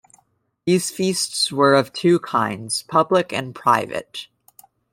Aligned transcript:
These 0.65 0.89
feasts 0.89 1.51
were 1.51 1.75
of 1.75 1.93
two 1.93 2.17
kinds, 2.21 2.81
"public" 2.81 3.31
and 3.31 3.53
"private". 3.53 4.29